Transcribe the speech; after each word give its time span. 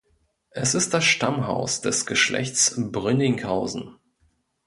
Es 0.49 0.73
ist 0.73 0.95
das 0.95 1.03
Stammhaus 1.05 1.81
des 1.81 2.07
Geschlechtes 2.07 2.73
Brünninghausen. 2.91 3.97